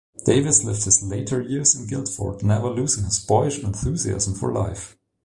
[0.25, 4.97] Davis lived his later years in Guildford, never losing his boyish enthusiasm for life.